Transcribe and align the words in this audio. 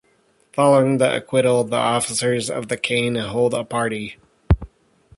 Following 0.53 0.97
the 0.97 1.17
acquittal, 1.17 1.63
the 1.63 1.75
officers 1.75 2.49
of 2.49 2.69
the 2.69 2.75
Caine 2.75 3.17
hold 3.17 3.53
a 3.53 3.63
party. 3.63 4.17